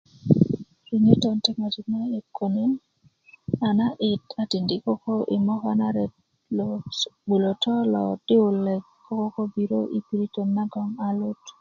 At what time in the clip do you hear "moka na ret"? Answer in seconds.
5.47-6.13